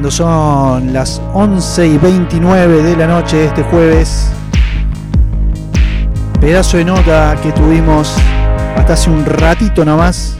[0.00, 4.30] cuando son las 11 y 29 de la noche de este jueves.
[6.40, 8.10] Pedazo de nota que tuvimos
[8.78, 10.38] hasta hace un ratito nomás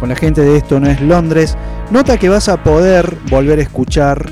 [0.00, 1.54] con la gente de Esto No es Londres.
[1.90, 4.26] Nota que vas a poder volver a escuchar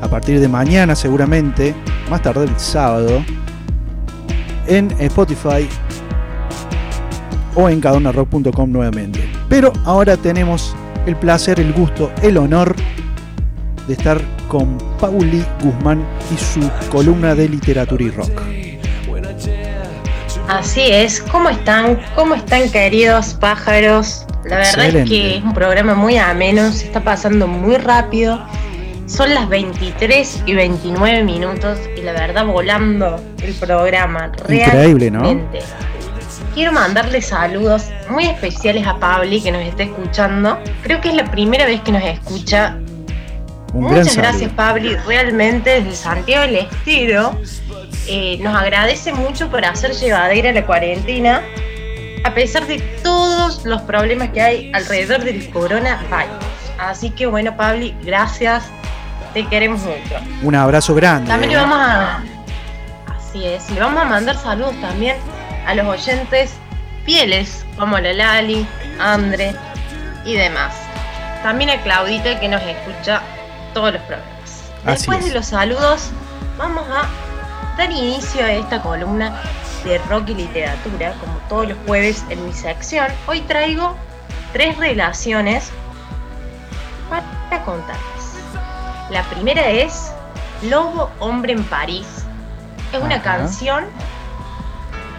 [0.00, 1.74] a partir de mañana seguramente,
[2.08, 3.22] más tarde el sábado,
[4.66, 5.68] en Spotify
[7.54, 9.30] o en cadonarrock.com nuevamente.
[9.50, 10.74] Pero ahora tenemos
[11.04, 12.74] el placer, el gusto, el honor
[13.86, 18.42] de estar con Pauli Guzmán y su columna de literatura y rock.
[20.48, 22.00] Así es, ¿cómo están?
[22.16, 24.26] ¿Cómo están queridos pájaros?
[24.44, 28.42] La verdad es que es un programa muy ameno, se está pasando muy rápido.
[29.06, 34.32] Son las 23 y 29 minutos y la verdad volando el programa.
[34.48, 35.40] Increíble, ¿no?
[36.54, 40.58] Quiero mandarle saludos muy especiales a Pabli que nos está escuchando.
[40.82, 42.76] Creo que es la primera vez que nos escucha.
[43.72, 47.38] Muchas gracias Pabli, realmente desde Santiago del Estero.
[48.08, 51.42] Eh, nos agradece mucho por hacer llevadera la cuarentena,
[52.24, 56.10] a pesar de todos los problemas que hay alrededor del coronavirus.
[56.78, 58.64] Así que bueno, Pabli, gracias.
[59.34, 60.16] Te queremos mucho.
[60.42, 61.28] Un abrazo grande.
[61.28, 62.24] También le vamos a.
[63.16, 65.16] Así es, le vamos a mandar saludos también
[65.66, 66.54] a los oyentes
[67.04, 68.66] fieles, como la Lali,
[68.98, 69.54] Andre
[70.24, 70.74] y demás.
[71.44, 73.22] También a Claudita que nos escucha
[73.72, 74.70] todos los programas.
[74.84, 76.10] Después de los saludos,
[76.56, 77.08] vamos a
[77.76, 79.40] dar inicio a esta columna
[79.84, 83.06] de rock y literatura, como todos los jueves en mi sección.
[83.26, 83.96] Hoy traigo
[84.52, 85.70] tres relaciones
[87.08, 88.34] para contarles.
[89.10, 90.12] La primera es
[90.62, 92.06] Lobo Hombre en París.
[92.92, 93.84] Es una canción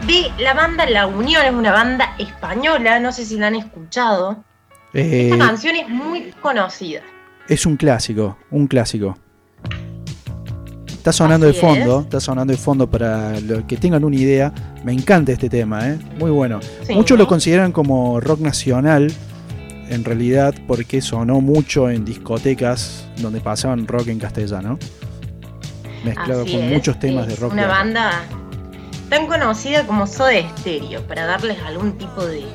[0.06, 4.44] de la banda La Unión, es una banda española, no sé si la han escuchado.
[4.94, 7.02] Esta eh, canción es muy conocida.
[7.48, 9.18] Es un clásico, un clásico.
[10.88, 14.54] Está sonando de fondo, está sonando de fondo para los que tengan una idea.
[14.84, 16.00] Me encanta este tema, ¿eh?
[16.20, 16.60] muy bueno.
[16.92, 19.12] Muchos lo consideran como rock nacional,
[19.90, 24.78] en realidad, porque sonó mucho en discotecas donde pasaban rock en castellano.
[26.06, 27.54] Mezclado con muchos temas de rock.
[27.54, 28.24] Una banda
[29.12, 32.46] tan conocida como Soda Stereo, para darles algún tipo de,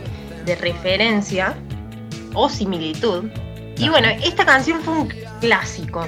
[0.59, 1.55] referencia
[2.33, 3.25] o similitud.
[3.79, 5.09] Y bueno, esta canción fue un
[5.41, 6.07] clásico.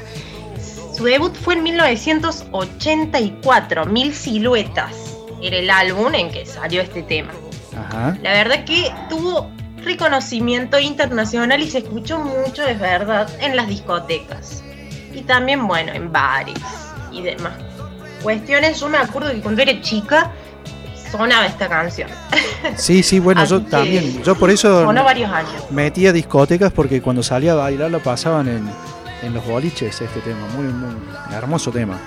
[0.97, 5.17] Su debut fue en 1984, Mil Siluetas.
[5.41, 7.33] Era el álbum en que salió este tema.
[8.23, 9.49] La verdad que tuvo
[9.85, 14.65] reconocimiento internacional y se escuchó mucho, es verdad, en las discotecas.
[15.13, 16.59] Y también, bueno, en bares
[17.13, 17.53] y demás
[18.23, 20.31] cuestiones, yo me acuerdo que cuando era chica
[21.11, 22.11] sonaba esta canción.
[22.77, 25.71] Sí, sí, bueno, yo también, yo por eso sonó varios años.
[25.71, 28.69] metía discotecas porque cuando salía a bailar lo pasaban en,
[29.23, 30.95] en los boliches este tema, muy, muy
[31.33, 31.99] hermoso tema.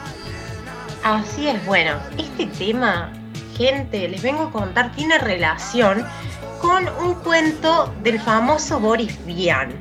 [1.03, 3.11] Así es, bueno, este tema,
[3.57, 6.05] gente, les vengo a contar, tiene relación
[6.61, 9.71] con un cuento del famoso Boris Vian.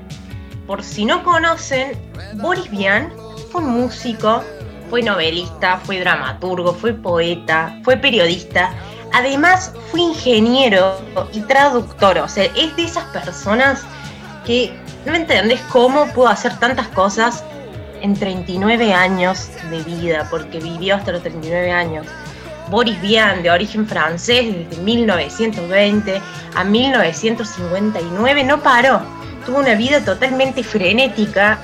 [0.66, 1.92] Por si no conocen,
[2.36, 3.12] Boris Vian
[3.50, 4.42] fue músico
[4.90, 8.74] fue novelista, fue dramaturgo, fue poeta, fue periodista.
[9.12, 11.00] Además, fue ingeniero
[11.32, 12.18] y traductor.
[12.18, 13.82] O sea, es de esas personas
[14.46, 14.72] que
[15.04, 17.44] no entendés cómo pudo hacer tantas cosas
[18.02, 22.06] en 39 años de vida, porque vivió hasta los 39 años.
[22.70, 26.20] Boris Vian, de origen francés, desde 1920
[26.54, 29.00] a 1959, no paró.
[29.44, 31.58] Tuvo una vida totalmente frenética,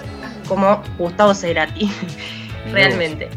[0.49, 1.91] como Gustavo Cerati
[2.73, 3.29] realmente.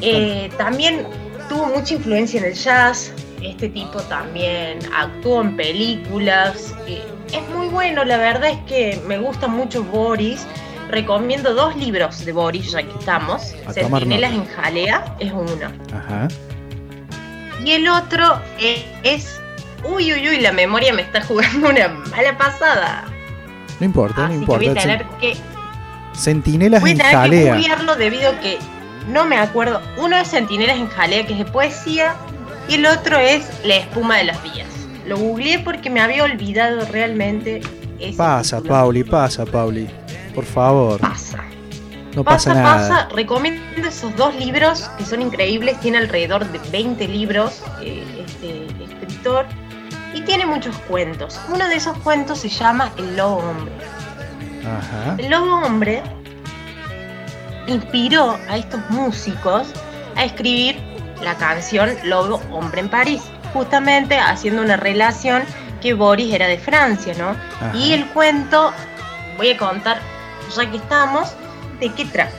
[0.00, 1.06] Eh, también
[1.52, 3.12] tuvo mucha influencia en el jazz.
[3.42, 6.74] Este tipo también actuó en películas.
[6.86, 7.02] Eh,
[7.32, 10.46] es muy bueno, la verdad es que me gusta mucho Boris.
[10.88, 13.54] Recomiendo dos libros de Boris, ya que estamos.
[13.72, 15.72] Centinelas en Jalea es uno.
[15.94, 16.28] Ajá.
[17.64, 18.40] Y el otro
[19.02, 19.40] es,
[19.84, 23.04] Uy, uy, uy, la memoria me está jugando una mala pasada.
[23.78, 24.60] No importa, no importa.
[24.60, 25.36] Que voy a tener que
[26.14, 27.56] Centinelas Voy a tener jalea.
[27.56, 28.58] que debido a que
[29.08, 29.80] no me acuerdo.
[29.98, 32.14] Uno es Centinelas en jalea, que es de poesía,
[32.68, 34.68] y el otro es La espuma de las vías.
[35.06, 37.60] Lo googleé porque me había olvidado realmente.
[37.98, 39.88] Ese pasa, Pauli, pasa, Pauli.
[40.34, 41.00] Por favor.
[41.00, 41.44] Pasa.
[42.14, 42.88] No pasa, nada.
[42.88, 45.80] Pasa, recomiendo esos dos libros que son increíbles.
[45.80, 49.46] Tiene alrededor de 20 libros eh, este escritor
[50.14, 51.40] y tiene muchos cuentos.
[51.48, 53.72] Uno de esos cuentos se llama El Lobo Hombre.
[55.18, 56.02] El Lobo Hombre
[57.66, 59.68] inspiró a estos músicos
[60.16, 60.80] a escribir
[61.22, 63.22] la canción Lobo Hombre en París,
[63.52, 65.42] justamente haciendo una relación
[65.80, 67.36] que Boris era de Francia, ¿no?
[67.78, 68.72] Y el cuento,
[69.36, 70.00] voy a contar,
[70.56, 71.34] ya que estamos,
[71.82, 72.32] ¿De qué trata?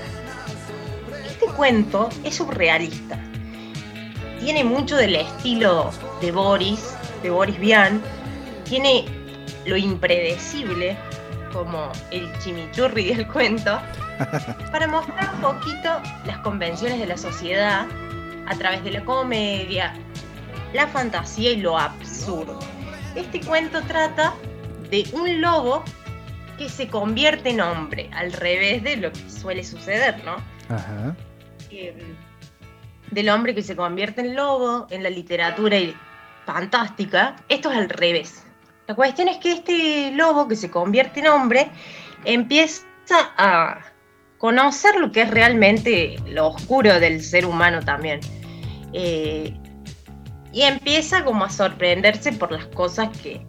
[1.27, 3.19] Este cuento es surrealista.
[4.39, 5.91] Tiene mucho del estilo
[6.21, 8.01] de Boris, de Boris Vian.
[8.63, 9.03] Tiene
[9.65, 10.95] lo impredecible,
[11.51, 13.81] como el chimichurri del cuento,
[14.71, 17.85] para mostrar un poquito las convenciones de la sociedad
[18.47, 19.93] a través de la comedia,
[20.73, 22.59] la fantasía y lo absurdo.
[23.15, 24.33] Este cuento trata
[24.89, 25.83] de un lobo
[26.57, 30.35] que se convierte en hombre, al revés de lo que suele suceder, ¿no?
[30.73, 31.15] Ajá.
[31.71, 32.15] Em,
[33.11, 35.77] del hombre que se convierte en lobo en la literatura
[36.45, 38.43] fantástica, esto es al revés.
[38.87, 41.71] La cuestión es que este lobo que se convierte en hombre
[42.25, 42.83] empieza
[43.37, 43.79] a
[44.43, 48.19] conocer lo que es realmente lo oscuro del ser humano también.
[48.91, 49.53] Eh,
[50.51, 53.41] y empieza como a sorprenderse por las cosas que,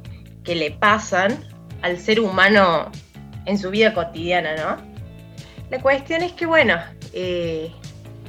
[0.45, 1.37] que le pasan
[1.83, 2.93] al ser humano
[3.45, 4.77] en su vida cotidiana, ¿no?
[5.69, 6.77] La cuestión es que, bueno,
[7.13, 7.73] eh,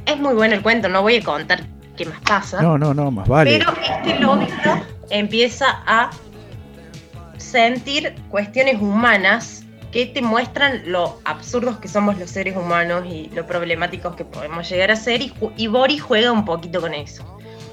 [0.07, 1.61] es muy bueno el cuento, no voy a contar
[1.95, 2.63] qué más pasa.
[2.63, 3.59] No, no, no, más vale.
[3.59, 6.09] Pero este lobito empieza a
[7.37, 9.64] sentir cuestiones humanas
[9.95, 14.69] que te muestran lo absurdos que somos los seres humanos y lo problemáticos que podemos
[14.69, 17.23] llegar a ser y, y Boris juega un poquito con eso.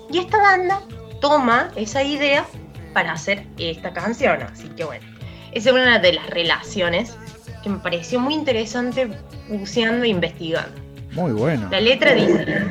[0.09, 0.81] Y esta banda
[1.21, 2.47] toma esa idea
[2.93, 5.05] para hacer esta canción, así que bueno,
[5.51, 7.17] esa es una de las relaciones
[7.61, 9.11] que me pareció muy interesante
[9.49, 10.81] buceando e investigando.
[11.11, 11.67] Muy bueno.
[11.73, 12.69] La letra dice,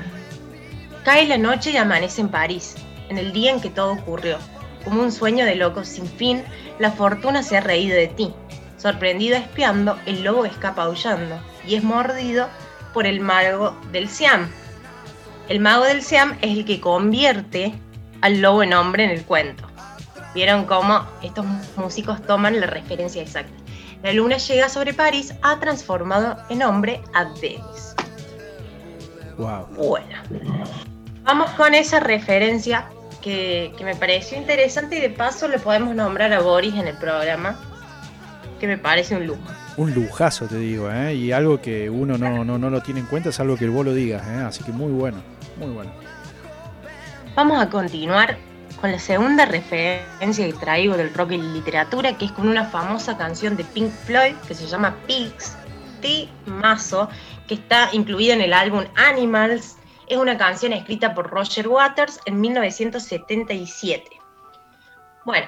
[1.03, 2.75] cae la noche y amanece en París,
[3.09, 4.37] en el día en que todo ocurrió.
[4.85, 6.41] Como un sueño de loco sin fin,
[6.79, 8.33] la fortuna se ha reído de ti.
[8.81, 12.47] Sorprendido espiando, el lobo escapa aullando y es mordido
[12.95, 14.49] por el mago del Siam.
[15.49, 17.75] El mago del Siam es el que convierte
[18.21, 19.67] al lobo en hombre en el cuento.
[20.33, 21.45] Vieron cómo estos
[21.75, 23.53] músicos toman la referencia exacta.
[24.01, 27.93] La luna llega sobre París, ha transformado en hombre a Denis.
[29.37, 29.67] Wow.
[29.77, 30.17] Bueno,
[31.21, 32.89] vamos con esa referencia
[33.21, 37.59] que, me pareció interesante y de paso le podemos nombrar a Boris en el programa,
[38.61, 39.41] que me parece un lujo.
[39.75, 41.15] Un lujazo, te digo, ¿eh?
[41.15, 43.91] y algo que uno no, no, lo tiene en cuenta es algo que vos lo
[43.91, 44.43] digas, ¿eh?
[44.45, 45.17] así que muy bueno,
[45.57, 45.91] muy bueno.
[47.35, 48.37] Vamos a continuar
[48.79, 53.17] con la segunda referencia que traigo del rock y literatura, que es con una famosa
[53.17, 55.57] canción de Pink Floyd que se llama Pigs,
[56.45, 57.09] Mazo,
[57.47, 59.77] que está incluida en el álbum Animals.
[60.07, 64.03] Es una canción escrita por Roger Waters en 1977.
[65.25, 65.47] Bueno,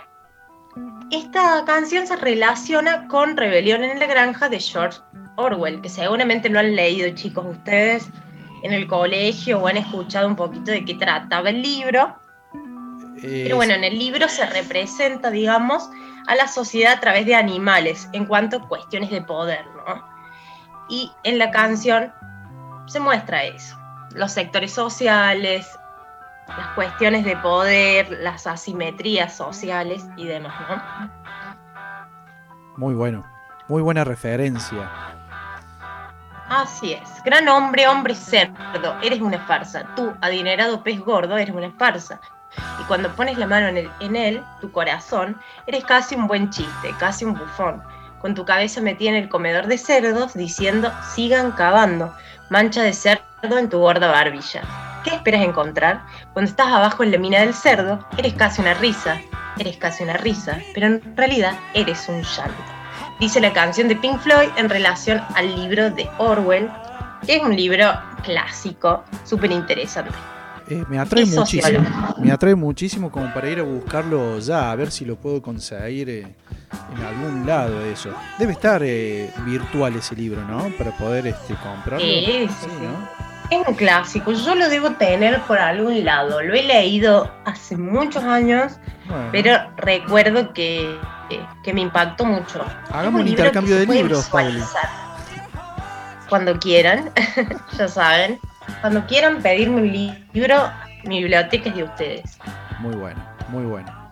[1.12, 5.00] esta canción se relaciona con Rebelión en la Granja de George
[5.36, 8.10] Orwell, que seguramente lo han leído chicos ustedes
[8.64, 12.16] en el colegio o han escuchado un poquito de qué trataba el libro.
[13.22, 15.90] Pero bueno, en el libro se representa, digamos,
[16.28, 20.04] a la sociedad a través de animales en cuanto a cuestiones de poder, ¿no?
[20.90, 22.12] Y en la canción
[22.88, 23.78] se muestra eso,
[24.14, 25.68] los sectores sociales,
[26.48, 31.12] las cuestiones de poder, las asimetrías sociales y demás, ¿no?
[32.78, 33.24] Muy bueno,
[33.68, 34.90] muy buena referencia.
[36.50, 37.24] Así es.
[37.24, 39.88] Gran hombre, hombre cerdo, eres una farsa.
[39.96, 42.20] Tú, adinerado pez gordo, eres una farsa.
[42.80, 43.68] Y cuando pones la mano
[44.00, 47.82] en, él, tu corazón, eres casi un buen chiste, casi un bufón,
[48.22, 52.14] con tu cabeza metida en el comedor de cerdos diciendo sigan cavando,
[52.50, 53.24] mancha de cerdo
[53.58, 54.93] en tu gorda barbilla.
[55.04, 56.06] ¿Qué esperas encontrar?
[56.32, 59.20] Cuando estás abajo en la mina del cerdo, eres casi una risa,
[59.60, 62.64] eres casi una risa, pero en realidad eres un llanto.
[63.20, 66.70] Dice la canción de Pink Floyd en relación al libro de Orwell,
[67.26, 67.92] que es un libro
[68.24, 70.16] clásico, súper interesante.
[70.70, 71.86] Eh, me atrae muchísimo.
[72.20, 76.10] Me atrae muchísimo como para ir a buscarlo ya, a ver si lo puedo conseguir
[76.10, 76.36] eh,
[76.96, 78.10] en algún lado eso.
[78.40, 80.70] Debe estar eh, virtual ese libro, ¿no?
[80.78, 82.00] Para poder este, comprarlo.
[82.00, 82.68] Sí, sí,
[83.54, 84.32] Es un clásico.
[84.32, 86.42] Yo lo debo tener por algún lado.
[86.42, 88.80] Lo he leído hace muchos años,
[89.32, 90.98] pero recuerdo que,
[91.72, 92.66] me impactó mucho.
[92.90, 94.30] Hagamos un, intercambio de libros.
[96.30, 97.12] Cuando quieran,
[97.78, 98.40] ya saben.
[98.82, 100.72] Cuando quieran pedirme un libro,
[101.04, 102.40] mi biblioteca es de ustedes.
[102.80, 104.04] Muy bueno, muy bueno.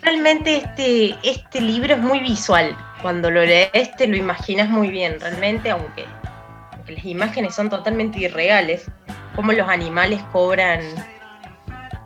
[0.00, 2.74] Realmente este, este libro es muy visual.
[3.02, 6.06] Cuando lo lees te lo imaginas muy bien, realmente, aunque,
[6.88, 8.90] las imágenes son totalmente irreales,
[9.34, 10.80] como los animales cobran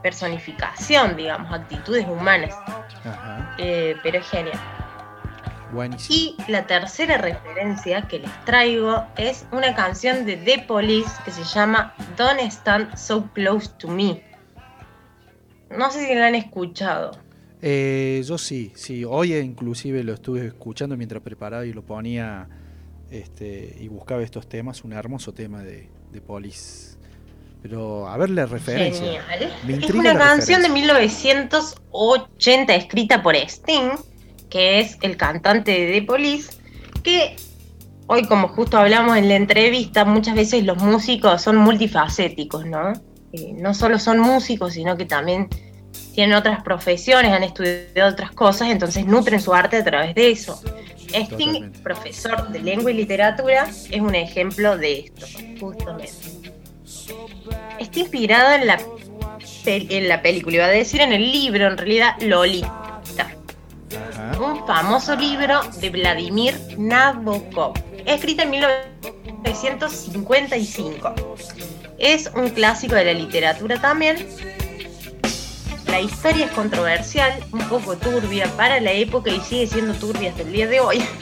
[0.02, 2.54] personificación, digamos, actitudes humanas.
[3.58, 4.58] Eh, pero es genial.
[6.10, 11.44] Y la tercera referencia que les traigo es una canción de The Police que se
[11.44, 14.22] llama Don't Stand So Close to Me.
[15.70, 17.12] No sé si la han escuchado.
[17.62, 19.04] Eh, yo sí, sí.
[19.04, 22.48] Hoy inclusive lo estuve escuchando mientras preparaba y lo ponía
[23.12, 26.96] este, y buscaba estos temas, un hermoso tema de, de Police.
[27.62, 29.22] Pero a ver la referencia.
[29.22, 29.84] Genial.
[29.84, 33.90] Es una canción de 1980 escrita por Sting,
[34.50, 36.54] que es el cantante de The Police,
[37.04, 37.36] que
[38.06, 42.92] hoy como justo hablamos en la entrevista, muchas veces los músicos son multifacéticos, ¿no?
[43.32, 45.48] Eh, no solo son músicos, sino que también
[46.14, 50.62] tienen otras profesiones, han estudiado otras cosas, entonces nutren su arte a través de eso.
[51.12, 55.26] Sting, profesor de lengua y literatura, es un ejemplo de esto,
[55.60, 56.12] justamente.
[57.78, 58.80] Está inspirado en la,
[59.64, 63.00] en la película, iba a decir en el libro, en realidad, Lolita.
[64.40, 67.74] Un famoso libro de Vladimir Nabokov,
[68.06, 71.14] escrito en 1955.
[71.98, 74.26] Es un clásico de la literatura también,
[75.92, 80.40] la historia es controversial, un poco turbia para la época y sigue siendo turbia hasta
[80.40, 81.04] el día de hoy.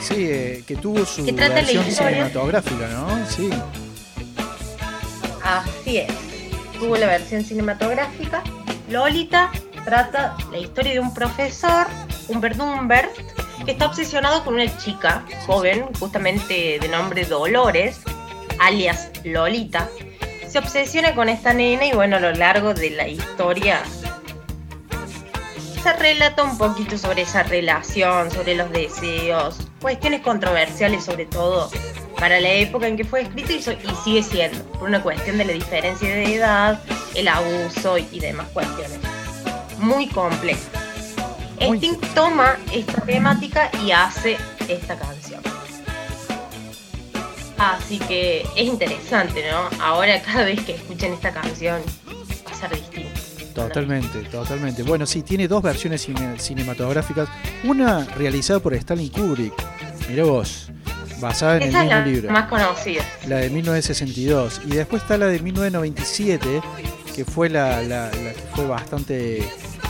[0.00, 3.26] Sí, eh, que tuvo su versión cinematográfica, ¿no?
[3.28, 3.50] Sí.
[5.42, 6.12] Así es.
[6.78, 8.44] Tuvo la versión cinematográfica.
[8.88, 9.50] Lolita
[9.84, 11.88] trata la historia de un profesor,
[12.28, 13.10] Humbert Humbert,
[13.64, 17.98] que está obsesionado con una chica joven, justamente de nombre Dolores,
[18.60, 19.88] alias Lolita.
[20.48, 23.82] Se obsesiona con esta nena y bueno, a lo largo de la historia
[25.88, 31.70] se relata un poquito sobre esa relación, sobre los deseos, cuestiones controversiales sobre todo
[32.18, 35.52] para la época en que fue escrito y, sigue siendo, por una cuestión de la
[35.52, 36.82] diferencia de edad,
[37.14, 38.98] el abuso y demás cuestiones.
[39.78, 40.60] Muy complejo.
[41.58, 44.36] Sting toma esta temática y hace
[44.68, 45.40] esta canción.
[47.56, 49.70] Así que es interesante, ¿no?
[49.82, 51.80] Ahora cada vez que escuchen esta canción
[52.46, 53.07] va a ser distinto.
[53.66, 54.82] Totalmente, totalmente.
[54.82, 56.06] Bueno, sí, tiene dos versiones
[56.38, 57.28] cinematográficas.
[57.64, 59.52] Una realizada por Stanley Kubrick,
[60.08, 60.70] mira vos,
[61.20, 62.30] basada en el mismo la libro.
[62.30, 63.02] Más conocida.
[63.26, 64.62] La de 1962.
[64.66, 66.62] Y después está la de 1997,
[67.14, 69.42] que fue la, la, que fue bastante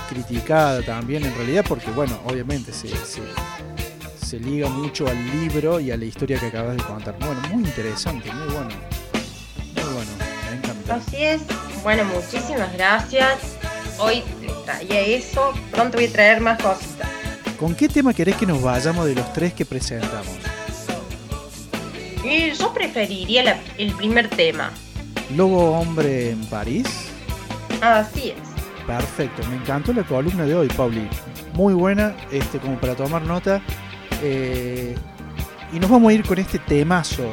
[0.08, 2.88] criticada también en realidad, porque bueno, obviamente se,
[4.24, 7.16] se, liga mucho al libro y a la historia que acabas de contar.
[7.18, 8.70] Bueno, muy interesante, muy bueno.
[9.74, 10.10] Muy bueno,
[10.50, 10.94] me encanta.
[10.94, 11.42] Así es.
[11.82, 13.57] Bueno, muchísimas gracias
[13.98, 14.22] hoy
[14.64, 17.08] traía eso, pronto voy a traer más cositas.
[17.58, 20.36] ¿Con qué tema querés que nos vayamos de los tres que presentamos?
[22.58, 24.70] yo preferiría el primer tema.
[25.34, 26.86] ¿Lobo Hombre en París?
[27.80, 28.86] Así es.
[28.86, 31.08] Perfecto, me encantó la columna de hoy, Pauli.
[31.54, 33.62] Muy buena, este, como para tomar nota.
[34.22, 34.94] Eh,
[35.72, 37.30] y nos vamos a ir con este temazo,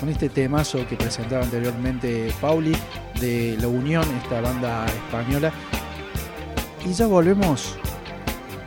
[0.00, 2.74] con este temazo que presentaba anteriormente Pauli,
[3.20, 5.52] de La Unión, esta banda española.
[6.84, 7.76] Y ya volvemos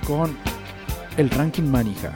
[0.06, 0.38] con
[1.18, 2.14] el ranking manija.